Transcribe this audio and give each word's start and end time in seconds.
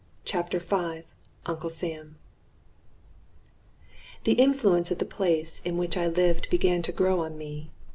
CHAPTER 0.25 0.57
V 0.57 1.03
UNCLE 1.45 1.69
SAM 1.69 2.15
The 4.23 4.31
influence 4.31 4.89
of 4.89 4.97
the 4.97 5.05
place 5.05 5.61
in 5.63 5.77
which 5.77 5.95
I 5.95 6.07
lived 6.07 6.49
began 6.49 6.81
to 6.81 6.91
grow 6.91 7.19
on 7.19 7.37
me. 7.37 7.69